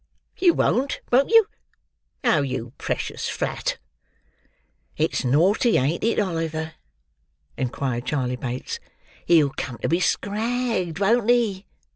You 0.39 0.55
won't, 0.55 0.99
won't 1.11 1.29
you? 1.29 1.45
Oh, 2.23 2.41
you 2.41 2.73
precious 2.79 3.29
flat!" 3.29 3.77
"It's 4.97 5.23
naughty, 5.23 5.77
ain't 5.77 6.03
it, 6.03 6.19
Oliver?" 6.19 6.73
inquired 7.55 8.05
Charley 8.07 8.35
Bates. 8.35 8.79
"He'll 9.27 9.51
come 9.51 9.77
to 9.77 9.87
be 9.87 9.99
scragged, 9.99 10.97
won't 10.97 11.29
he?" 11.29 11.67